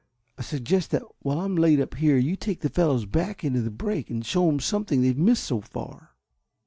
[0.35, 3.61] "I suggest that while I am laid up here you take the fellows back into
[3.61, 6.15] the brake, and show 'em something they've missed so far."